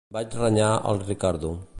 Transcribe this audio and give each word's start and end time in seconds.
Vaig 0.15 0.37
renyar 0.39 0.71
el 0.93 1.03
Riccardo. 1.05 1.53